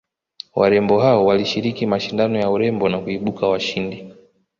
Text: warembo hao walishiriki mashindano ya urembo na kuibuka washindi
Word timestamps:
warembo 0.55 0.99
hao 0.99 1.25
walishiriki 1.25 1.85
mashindano 1.85 2.39
ya 2.39 2.49
urembo 2.49 2.89
na 2.89 2.99
kuibuka 2.99 3.47
washindi 3.47 4.13